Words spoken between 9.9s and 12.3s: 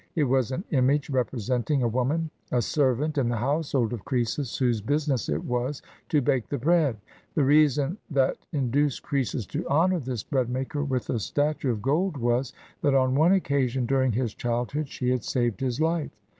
this bread maker with a statue 311 PERSIA of gold